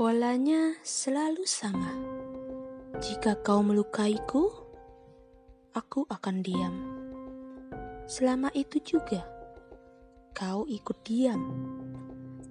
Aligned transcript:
Polanya 0.00 0.80
selalu 0.80 1.44
sama. 1.44 1.92
Jika 3.04 3.36
kau 3.44 3.60
melukaiku, 3.60 4.48
aku 5.76 6.08
akan 6.08 6.40
diam. 6.40 6.72
Selama 8.08 8.48
itu 8.56 8.80
juga, 8.80 9.20
kau 10.32 10.64
ikut 10.72 11.04
diam, 11.04 11.52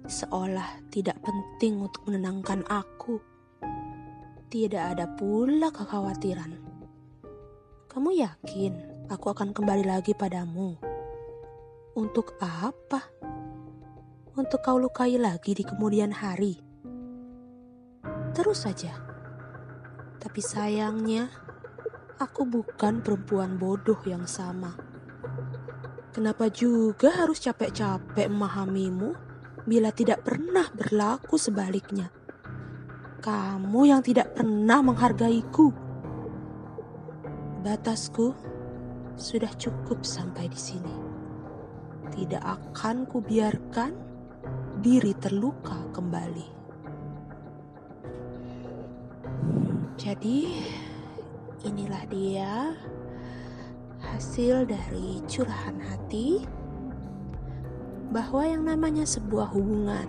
seolah 0.06 0.78
tidak 0.94 1.18
penting 1.26 1.82
untuk 1.82 2.06
menenangkan 2.06 2.62
aku. 2.70 3.18
Tidak 4.46 4.84
ada 4.94 5.10
pula 5.18 5.74
kekhawatiran. 5.74 6.54
Kamu 7.90 8.14
yakin 8.14 8.72
aku 9.10 9.26
akan 9.34 9.50
kembali 9.50 9.90
lagi 9.90 10.14
padamu? 10.14 10.78
Untuk 11.98 12.38
apa? 12.38 13.10
Untuk 14.38 14.62
kau 14.62 14.78
lukai 14.78 15.18
lagi 15.18 15.58
di 15.58 15.66
kemudian 15.66 16.14
hari? 16.14 16.69
Terus 18.30 18.62
saja. 18.62 18.94
Tapi 20.20 20.40
sayangnya, 20.44 21.32
aku 22.20 22.44
bukan 22.46 23.00
perempuan 23.00 23.56
bodoh 23.56 23.98
yang 24.06 24.28
sama. 24.28 24.76
Kenapa 26.10 26.50
juga 26.50 27.10
harus 27.10 27.40
capek-capek 27.40 28.28
memahamimu 28.28 29.10
bila 29.64 29.88
tidak 29.90 30.26
pernah 30.26 30.68
berlaku 30.70 31.40
sebaliknya? 31.40 32.12
Kamu 33.24 33.80
yang 33.88 34.04
tidak 34.04 34.36
pernah 34.36 34.84
menghargaiku. 34.84 35.72
Batasku 37.60 38.32
sudah 39.16 39.52
cukup 39.56 40.04
sampai 40.04 40.48
di 40.48 40.60
sini. 40.60 40.96
Tidak 42.10 42.42
akan 42.42 43.06
kubiarkan 43.08 43.92
diri 44.80 45.12
terluka 45.16 45.88
kembali. 45.92 46.59
Jadi, 50.00 50.64
inilah 51.60 52.08
dia 52.08 52.72
hasil 54.00 54.64
dari 54.64 55.20
curahan 55.28 55.76
hati 55.76 56.40
bahwa 58.08 58.48
yang 58.48 58.64
namanya 58.64 59.04
sebuah 59.04 59.52
hubungan, 59.52 60.08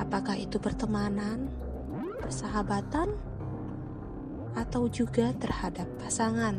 apakah 0.00 0.40
itu 0.40 0.56
pertemanan, 0.56 1.52
persahabatan, 2.24 3.12
atau 4.56 4.88
juga 4.88 5.36
terhadap 5.36 5.84
pasangan, 6.00 6.56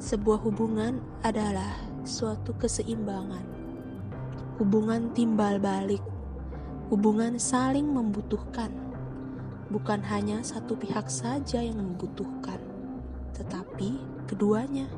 sebuah 0.00 0.40
hubungan 0.40 1.04
adalah 1.20 1.68
suatu 2.08 2.56
keseimbangan, 2.56 3.44
hubungan 4.56 5.12
timbal 5.12 5.60
balik, 5.60 6.00
hubungan 6.88 7.36
saling 7.36 7.92
membutuhkan 7.92 8.87
bukan 9.68 10.00
hanya 10.08 10.40
satu 10.40 10.76
pihak 10.76 11.12
saja 11.12 11.60
yang 11.60 11.76
membutuhkan, 11.76 12.60
tetapi 13.36 14.00
keduanya. 14.24 14.88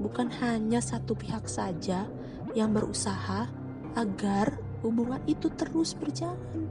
Bukan 0.00 0.32
hanya 0.40 0.80
satu 0.80 1.12
pihak 1.12 1.44
saja 1.44 2.08
yang 2.56 2.72
berusaha 2.72 3.52
agar 3.96 4.56
hubungan 4.80 5.20
itu 5.28 5.52
terus 5.52 5.92
berjalan. 5.92 6.68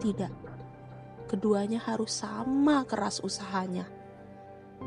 Tidak, 0.00 0.32
keduanya 1.28 1.80
harus 1.84 2.24
sama 2.24 2.84
keras 2.88 3.20
usahanya. 3.20 3.84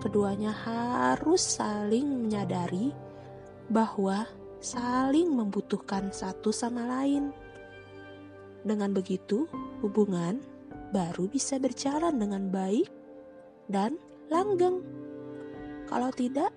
Keduanya 0.02 0.54
harus 0.54 1.42
saling 1.42 2.26
menyadari 2.26 2.94
bahwa 3.70 4.26
saling 4.62 5.34
membutuhkan 5.34 6.14
satu 6.14 6.50
sama 6.54 6.86
lain. 6.86 7.34
Dengan 8.66 8.94
begitu, 8.94 9.46
hubungan 9.82 10.42
baru 10.90 11.30
bisa 11.30 11.62
berjalan 11.62 12.18
dengan 12.18 12.50
baik 12.50 12.90
dan 13.70 13.98
langgeng. 14.30 14.82
Kalau 15.90 16.10
tidak, 16.14 16.54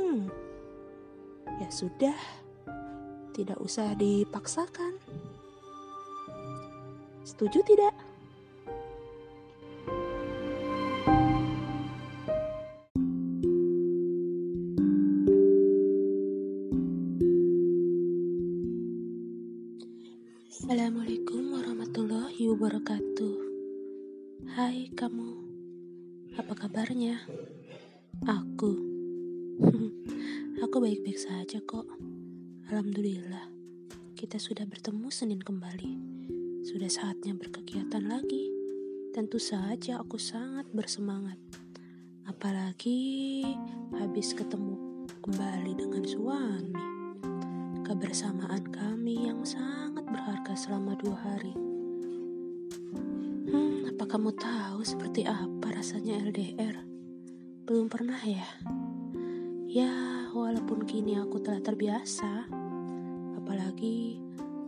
hmm, 0.00 0.28
ya 1.60 1.68
sudah, 1.68 2.16
tidak 3.36 3.58
usah 3.60 3.92
dipaksakan. 3.96 4.96
Setuju 7.24 7.60
tidak? 7.64 7.92
Wabarakatuh. 22.64 23.36
Hai 24.56 24.88
kamu, 24.96 25.36
apa 26.40 26.56
kabarnya? 26.56 27.20
Aku, 28.24 28.72
aku 30.64 30.76
baik-baik 30.80 31.20
saja 31.20 31.60
kok. 31.60 31.84
Alhamdulillah, 32.72 33.52
kita 34.16 34.40
sudah 34.40 34.64
bertemu 34.64 35.12
Senin 35.12 35.44
kembali. 35.44 35.92
Sudah 36.64 36.88
saatnya 36.88 37.36
berkegiatan 37.36 38.00
lagi. 38.00 38.48
Tentu 39.12 39.36
saja 39.36 40.00
aku 40.00 40.16
sangat 40.16 40.64
bersemangat. 40.72 41.36
Apalagi 42.24 43.44
habis 43.92 44.32
ketemu 44.32 45.04
kembali 45.20 45.84
dengan 45.84 46.04
suami 46.08 46.72
kebersamaan 47.84 48.64
kami 48.72 49.28
yang 49.28 49.44
sangat 49.44 50.08
berharga 50.08 50.56
selama 50.56 50.96
dua 50.96 51.20
hari. 51.20 51.73
Apa 54.04 54.20
kamu 54.20 54.36
tahu 54.36 54.84
seperti 54.84 55.24
apa 55.24 55.72
rasanya 55.72 56.20
LDR? 56.28 56.76
Belum 57.64 57.88
pernah 57.88 58.20
ya? 58.20 58.44
Ya, 59.64 60.28
walaupun 60.28 60.84
kini 60.84 61.16
aku 61.16 61.40
telah 61.40 61.64
terbiasa, 61.64 62.44
apalagi 63.40 64.20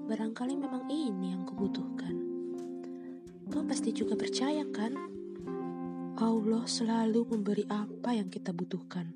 barangkali 0.08 0.56
memang 0.56 0.88
ini 0.88 1.36
yang 1.36 1.44
kubutuhkan. 1.44 2.16
Kau 3.52 3.60
pasti 3.68 3.92
juga 3.92 4.16
percaya 4.16 4.64
kan? 4.72 4.96
Allah 6.16 6.64
selalu 6.64 7.36
memberi 7.36 7.68
apa 7.68 8.16
yang 8.16 8.32
kita 8.32 8.56
butuhkan 8.56 9.12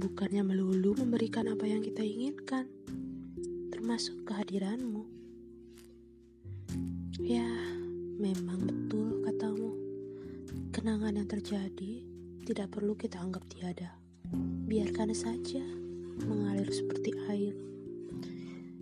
bukannya 0.00 0.48
melulu 0.48 0.96
memberikan 0.96 1.44
apa 1.52 1.68
yang 1.68 1.84
kita 1.84 2.00
inginkan, 2.00 2.64
termasuk 3.68 4.24
kehadiranmu. 4.24 5.04
Ya, 7.20 7.79
memang 8.20 8.68
betul 8.68 9.24
katamu. 9.24 9.72
Kenangan 10.76 11.16
yang 11.16 11.24
terjadi 11.24 12.04
tidak 12.44 12.76
perlu 12.76 12.92
kita 12.92 13.16
anggap 13.16 13.48
tiada. 13.48 13.96
Biarkan 14.68 15.16
saja 15.16 15.64
mengalir 16.28 16.68
seperti 16.68 17.16
air. 17.32 17.56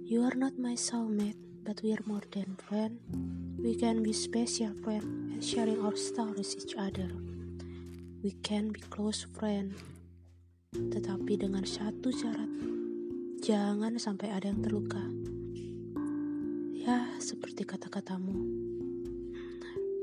You 0.03 0.26
are 0.26 0.34
not 0.34 0.59
my 0.59 0.75
soulmate, 0.75 1.38
but 1.62 1.78
we 1.87 1.94
are 1.94 2.03
more 2.03 2.26
than 2.34 2.59
friend. 2.59 2.99
We 3.62 3.78
can 3.78 4.03
be 4.03 4.10
special 4.10 4.75
friend 4.82 5.31
and 5.31 5.38
sharing 5.38 5.78
our 5.87 5.94
stories 5.94 6.59
each 6.59 6.75
other. 6.75 7.06
We 8.26 8.34
can 8.43 8.75
be 8.75 8.82
close 8.91 9.22
friend 9.38 9.78
tetapi 10.76 11.41
dengan 11.41 11.65
satu 11.65 12.12
syarat, 12.12 12.53
jangan 13.41 13.97
sampai 13.97 14.28
ada 14.28 14.53
yang 14.53 14.60
terluka. 14.60 15.00
Ya, 16.76 17.09
seperti 17.16 17.65
kata-katamu. 17.65 18.68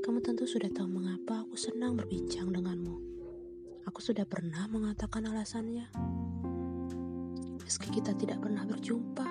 Kamu 0.06 0.22
tentu 0.22 0.46
sudah 0.46 0.70
tahu 0.70 0.86
mengapa 0.86 1.42
aku 1.42 1.58
senang 1.58 1.98
berbincang 1.98 2.46
denganmu. 2.54 2.94
Aku 3.90 3.98
sudah 3.98 4.22
pernah 4.22 4.70
mengatakan 4.70 5.26
alasannya. 5.26 5.90
Meski 7.58 7.90
kita 7.90 8.14
tidak 8.14 8.38
pernah 8.38 8.62
berjumpa, 8.62 9.26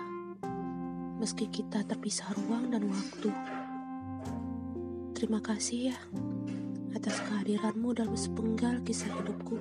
meski 1.16 1.48
kita 1.48 1.80
terpisah 1.88 2.28
ruang 2.36 2.76
dan 2.76 2.92
waktu. 2.92 3.32
Terima 5.16 5.40
kasih 5.40 5.96
ya 5.96 5.98
atas 6.92 7.24
kehadiranmu 7.24 7.96
dalam 7.96 8.20
sepenggal 8.20 8.84
kisah 8.84 9.16
hidupku. 9.16 9.56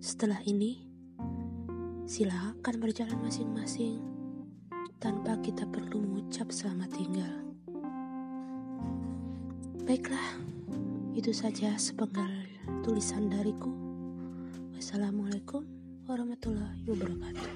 Setelah 0.00 0.40
ini, 0.48 0.88
silakan 2.08 2.80
berjalan 2.80 3.20
masing-masing 3.20 4.00
tanpa 4.96 5.36
kita 5.44 5.68
perlu 5.68 6.00
mengucap 6.00 6.48
selamat 6.48 6.96
tinggal. 6.96 7.47
Baiklah, 9.88 10.36
itu 11.16 11.32
saja 11.32 11.72
sepenggal 11.80 12.28
tulisan 12.84 13.32
dariku. 13.32 13.72
Wassalamualaikum 14.76 15.64
warahmatullahi 16.04 16.84
wabarakatuh. 16.84 17.52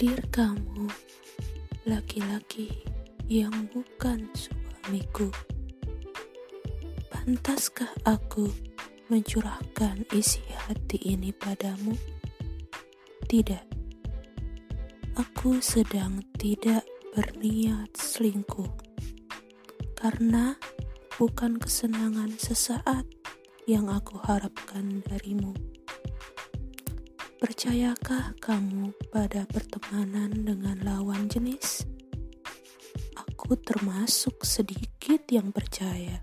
Dear 0.00 0.24
kamu 0.32 0.88
laki-laki 1.84 2.72
yang 3.28 3.52
bukan 3.68 4.32
suamiku. 4.32 5.28
Pantaskah 7.12 7.92
aku 8.08 8.48
mencurahkan 9.12 10.08
isi 10.16 10.40
hati 10.56 10.96
ini 11.04 11.36
padamu? 11.36 12.11
Tidak, 13.32 13.64
aku 15.16 15.56
sedang 15.64 16.20
tidak 16.36 16.84
berniat 17.16 17.88
selingkuh 17.96 18.68
karena 19.96 20.52
bukan 21.16 21.56
kesenangan 21.56 22.36
sesaat 22.36 23.08
yang 23.64 23.88
aku 23.88 24.20
harapkan 24.20 25.00
darimu. 25.08 25.56
Percayakah 27.40 28.36
kamu 28.36 28.92
pada 29.08 29.48
pertemanan 29.48 30.44
dengan 30.44 30.76
lawan 30.84 31.24
jenis? 31.32 31.88
Aku 33.16 33.56
termasuk 33.56 34.44
sedikit 34.44 35.24
yang 35.32 35.56
percaya, 35.56 36.20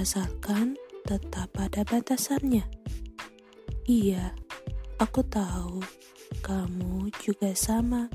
asalkan 0.00 0.80
tetap 1.04 1.52
pada 1.52 1.84
batasannya. 1.84 2.64
Iya, 3.84 4.32
aku 4.96 5.20
tahu 5.28 6.05
kamu 6.42 7.10
juga 7.22 7.52
sama. 7.56 8.10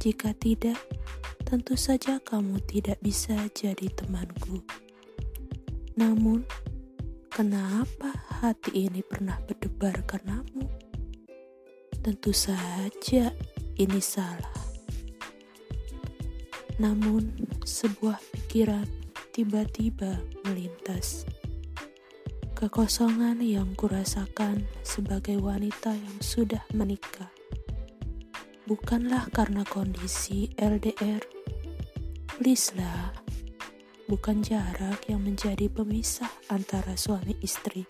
Jika 0.00 0.32
tidak, 0.36 0.80
tentu 1.44 1.76
saja 1.76 2.18
kamu 2.20 2.60
tidak 2.64 2.98
bisa 3.00 3.36
jadi 3.52 3.88
temanku. 3.92 4.64
Namun, 5.94 6.42
kenapa 7.30 8.10
hati 8.42 8.90
ini 8.90 9.00
pernah 9.04 9.38
berdebar 9.46 10.02
karenamu? 10.08 10.66
Tentu 12.02 12.34
saja 12.34 13.32
ini 13.78 14.00
salah. 14.02 14.58
Namun, 16.82 17.30
sebuah 17.62 18.18
pikiran 18.34 18.86
tiba-tiba 19.30 20.18
melintas. 20.46 21.26
Kekosongan 22.64 23.44
yang 23.44 23.76
kurasakan 23.76 24.64
sebagai 24.80 25.36
wanita 25.36 25.92
yang 25.92 26.16
sudah 26.24 26.64
menikah 26.72 27.28
bukanlah 28.64 29.28
karena 29.36 29.68
kondisi 29.68 30.48
LDR. 30.56 31.20
Please 32.40 32.72
lah, 32.72 33.12
bukan 34.08 34.40
jarak 34.40 34.96
yang 35.12 35.20
menjadi 35.20 35.68
pemisah 35.68 36.32
antara 36.48 36.96
suami 36.96 37.36
istri, 37.44 37.84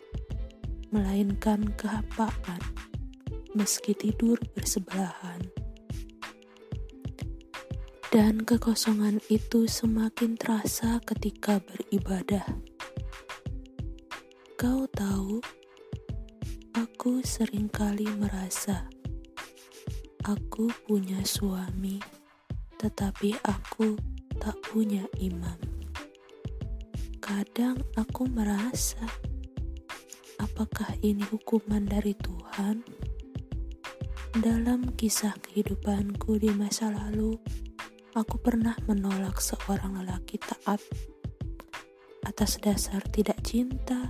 melainkan 0.91 1.71
kehampaan 1.79 2.59
meski 3.55 3.94
tidur 3.94 4.43
bersebelahan. 4.59 5.38
Dan 8.11 8.43
kekosongan 8.43 9.23
itu 9.31 9.71
semakin 9.71 10.35
terasa 10.35 10.99
ketika 11.06 11.62
beribadah. 11.62 12.63
Kau 14.64 14.88
tahu, 14.96 15.44
aku 16.72 17.20
sering 17.20 17.69
kali 17.69 18.08
merasa 18.16 18.88
aku 20.25 20.72
punya 20.88 21.20
suami, 21.20 22.00
tetapi 22.81 23.37
aku 23.44 23.93
tak 24.40 24.56
punya 24.64 25.05
imam. 25.20 25.61
Kadang 27.20 27.76
aku 27.93 28.25
merasa, 28.25 29.05
apakah 30.40 30.96
ini 31.05 31.28
hukuman 31.28 31.84
dari 31.84 32.16
Tuhan? 32.16 32.81
Dalam 34.32 34.96
kisah 34.96 35.37
kehidupanku 35.44 36.40
di 36.40 36.49
masa 36.56 36.88
lalu, 36.88 37.37
aku 38.16 38.40
pernah 38.40 38.72
menolak 38.88 39.44
seorang 39.44 40.00
lelaki 40.00 40.40
taat 40.40 40.81
atas 42.25 42.56
dasar 42.64 43.05
tidak 43.12 43.44
cinta, 43.44 44.08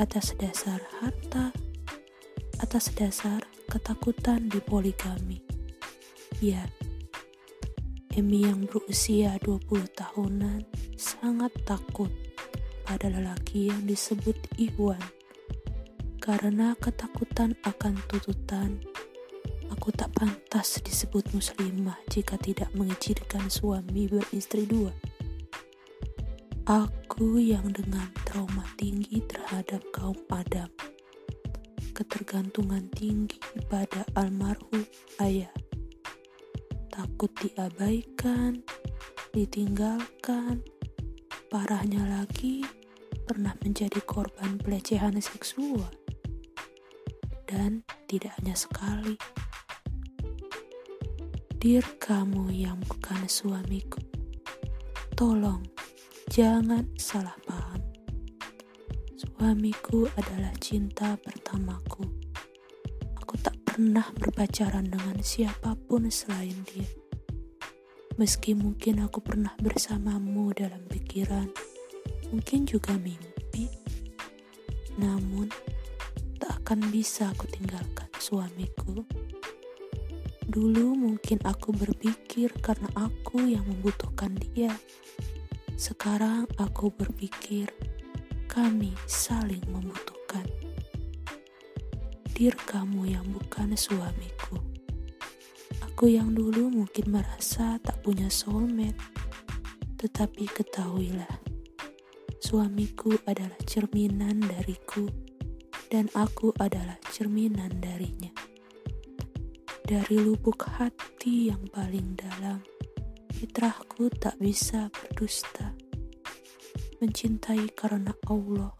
atas 0.00 0.32
dasar 0.40 0.80
harta, 1.00 1.52
atas 2.62 2.88
dasar 2.96 3.44
ketakutan 3.68 4.48
di 4.48 4.60
poligami. 4.62 5.42
Ya, 6.40 6.64
Emi 8.12 8.44
yang 8.44 8.68
berusia 8.68 9.40
20 9.40 9.88
tahunan 9.96 10.60
sangat 11.00 11.48
takut 11.64 12.12
pada 12.84 13.08
lelaki 13.08 13.72
yang 13.72 13.88
disebut 13.88 14.36
Iwan. 14.60 15.00
Karena 16.20 16.76
ketakutan 16.76 17.56
akan 17.64 17.96
tuntutan, 18.12 18.84
aku 19.72 19.90
tak 19.96 20.12
pantas 20.12 20.78
disebut 20.84 21.24
muslimah 21.32 21.96
jika 22.12 22.36
tidak 22.36 22.68
mengizinkan 22.76 23.48
suami 23.48 24.06
beristri 24.06 24.68
dua. 24.68 24.92
Aku 26.68 27.01
yang 27.20 27.68
dengan 27.76 28.08
trauma 28.24 28.64
tinggi 28.80 29.20
terhadap 29.28 29.84
kaum 29.92 30.16
Adam, 30.32 30.72
ketergantungan 31.92 32.88
tinggi 32.96 33.36
pada 33.68 34.08
almarhum 34.16 34.80
ayah, 35.20 35.52
takut 36.88 37.28
diabaikan, 37.36 38.64
ditinggalkan, 39.36 40.64
parahnya 41.52 42.00
lagi 42.08 42.64
pernah 43.28 43.52
menjadi 43.60 44.00
korban 44.08 44.56
pelecehan 44.56 45.20
seksual. 45.20 45.92
Dan 47.44 47.84
tidak 48.08 48.32
hanya 48.40 48.56
sekali. 48.56 49.20
Dir 51.60 51.84
kamu 52.00 52.48
yang 52.56 52.80
bukan 52.88 53.28
suamiku, 53.28 54.00
tolong 55.12 55.71
jangan 56.32 56.88
salah 56.96 57.36
paham. 57.44 57.84
Suamiku 59.20 60.08
adalah 60.16 60.56
cinta 60.56 61.12
pertamaku 61.20 62.22
pernah 63.72 64.04
berpacaran 64.20 64.84
dengan 64.84 65.16
siapa 65.24 65.72
pun 65.88 66.04
selain 66.12 66.52
dia. 66.68 66.84
Meski 68.20 68.52
mungkin 68.52 69.00
aku 69.00 69.24
pernah 69.24 69.56
bersamamu 69.64 70.52
dalam 70.52 70.84
pikiran, 70.92 71.48
mungkin 72.28 72.68
juga 72.68 72.92
mimpi, 73.00 73.72
namun 75.00 75.48
tak 76.36 76.60
akan 76.60 76.92
bisa 76.92 77.32
aku 77.32 77.48
tinggalkan 77.48 78.12
suamiku. 78.20 79.08
Dulu 80.44 80.92
mungkin 80.92 81.40
aku 81.40 81.72
berpikir 81.72 82.52
karena 82.60 82.92
aku 82.92 83.40
yang 83.56 83.64
membutuhkan 83.64 84.36
dia. 84.36 84.68
Sekarang 85.82 86.46
aku 86.62 86.94
berpikir 86.94 87.66
kami 88.46 88.94
saling 89.10 89.66
membutuhkan 89.66 90.46
hadir 92.42 92.54
kamu 92.70 93.10
yang 93.10 93.26
bukan 93.34 93.74
suamiku. 93.74 94.62
Aku 95.82 96.06
yang 96.06 96.38
dulu 96.38 96.70
mungkin 96.70 97.10
merasa 97.10 97.82
tak 97.82 97.98
punya 98.06 98.30
soulmate, 98.30 98.94
tetapi 99.98 100.46
ketahuilah, 100.54 101.42
suamiku 102.38 103.18
adalah 103.26 103.58
cerminan 103.66 104.38
dariku, 104.38 105.10
dan 105.90 106.06
aku 106.14 106.54
adalah 106.62 106.94
cerminan 107.10 107.74
darinya. 107.82 108.30
Dari 109.82 110.14
lubuk 110.14 110.62
hati 110.78 111.50
yang 111.50 111.66
paling 111.74 112.14
dalam, 112.14 112.62
fitrahku 113.42 114.06
tak 114.22 114.38
bisa 114.38 114.86
berdusta. 114.88 115.81
Mencintai 117.02 117.66
karena 117.74 118.14
Allah, 118.30 118.70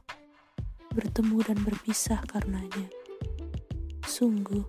bertemu 0.95 1.43
dan 1.43 1.59
berpisah 1.67 2.23
karenanya 2.31 2.87
Sungguh, 4.07 4.63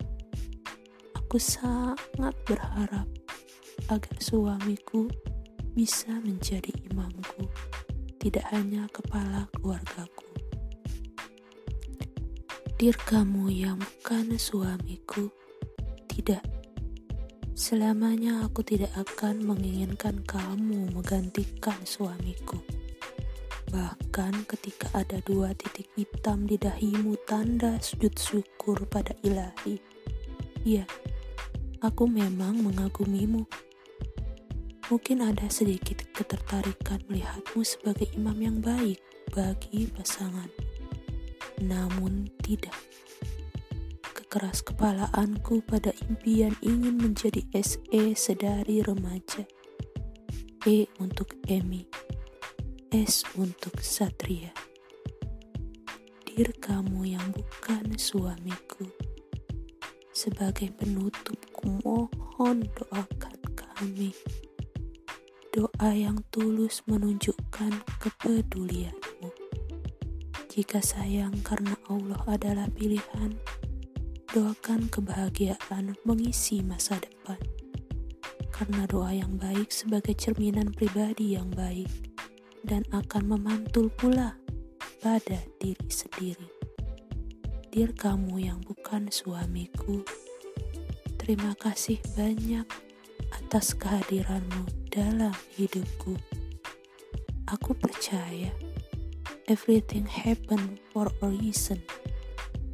aku 1.14 1.38
sangat 1.38 2.34
berharap 2.50 3.06
agar 3.94 4.16
suamiku 4.18 5.06
bisa 5.78 6.10
menjadi 6.26 6.74
imamku, 6.90 7.46
tidak 8.18 8.42
hanya 8.50 8.90
kepala 8.90 9.46
keluargaku. 9.54 10.26
Dir 12.82 12.98
kamu 13.06 13.54
yang 13.54 13.78
bukan 13.78 14.34
suamiku, 14.42 15.30
tidak. 16.10 16.42
Selamanya 17.54 18.50
aku 18.50 18.66
tidak 18.66 18.90
akan 18.98 19.46
menginginkan 19.46 20.26
kamu 20.26 20.90
menggantikan 20.90 21.78
suamiku. 21.86 22.58
Bahkan 23.74 24.46
ketika 24.46 24.86
ada 24.94 25.18
dua 25.26 25.58
titik 25.58 25.90
hitam 25.98 26.46
di 26.46 26.62
dahimu 26.62 27.18
tanda 27.26 27.82
sujud 27.82 28.14
syukur 28.14 28.78
pada 28.86 29.18
ilahi. 29.26 29.82
Ya, 30.62 30.86
aku 31.82 32.06
memang 32.06 32.62
mengagumimu. 32.62 33.50
Mungkin 34.94 35.26
ada 35.26 35.50
sedikit 35.50 36.06
ketertarikan 36.14 37.02
melihatmu 37.10 37.66
sebagai 37.66 38.14
imam 38.14 38.38
yang 38.38 38.62
baik 38.62 39.02
bagi 39.34 39.90
pasangan. 39.90 40.54
Namun 41.58 42.30
tidak. 42.46 42.78
Kekeras 44.14 44.62
kepalaanku 44.62 45.66
pada 45.66 45.90
impian 46.06 46.54
ingin 46.62 47.02
menjadi 47.02 47.42
SE 47.58 48.14
sedari 48.14 48.86
remaja. 48.86 49.50
E 50.62 50.86
untuk 51.02 51.34
Emi 51.50 52.03
S 52.94 53.26
untuk 53.42 53.82
Satria. 53.82 54.54
Dir 56.30 56.54
kamu 56.62 57.18
yang 57.18 57.26
bukan 57.34 57.98
suamiku. 57.98 58.86
Sebagai 60.14 60.70
penutup 60.78 61.42
kumohon 61.58 62.70
doakan 62.78 63.38
kami. 63.58 64.14
Doa 65.50 65.90
yang 65.90 66.22
tulus 66.30 66.86
menunjukkan 66.86 67.82
kepedulianmu. 67.98 69.30
Jika 70.54 70.78
sayang 70.78 71.34
karena 71.42 71.74
Allah 71.90 72.22
adalah 72.30 72.70
pilihan, 72.70 73.34
doakan 74.30 74.86
kebahagiaan 74.94 75.98
mengisi 76.06 76.62
masa 76.62 77.02
depan. 77.02 77.42
Karena 78.54 78.86
doa 78.86 79.18
yang 79.18 79.42
baik 79.42 79.74
sebagai 79.74 80.14
cerminan 80.14 80.70
pribadi 80.70 81.34
yang 81.34 81.50
baik 81.50 82.13
dan 82.64 82.88
akan 82.96 83.36
memantul 83.36 83.92
pula 84.00 84.40
pada 85.04 85.40
diri 85.60 85.88
sendiri. 85.92 86.48
Dir 87.70 87.92
kamu 87.92 88.40
yang 88.40 88.64
bukan 88.64 89.12
suamiku, 89.12 90.06
terima 91.20 91.52
kasih 91.60 92.00
banyak 92.16 92.64
atas 93.34 93.76
kehadiranmu 93.76 94.64
dalam 94.88 95.36
hidupku. 95.60 96.16
Aku 97.52 97.76
percaya 97.76 98.54
everything 99.52 100.08
happen 100.08 100.80
for 100.94 101.12
a 101.22 101.28
reason, 101.28 101.82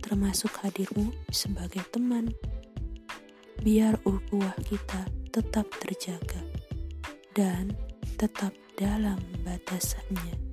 termasuk 0.06 0.54
hadirmu 0.62 1.10
sebagai 1.34 1.82
teman. 1.90 2.30
Biar 3.60 3.98
ukhuwah 4.08 4.56
kita 4.64 5.10
tetap 5.34 5.68
terjaga 5.80 6.40
dan 7.36 7.76
tetap 8.16 8.52
dalam 8.80 9.20
batasannya. 9.44 10.49